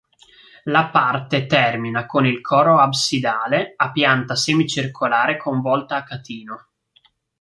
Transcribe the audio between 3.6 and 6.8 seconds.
a pianta semicircolare con volta a catino.